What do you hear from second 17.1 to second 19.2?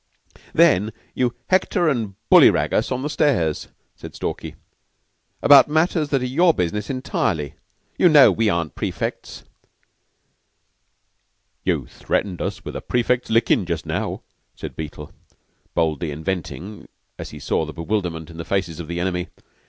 as he saw the bewilderment in the faces of the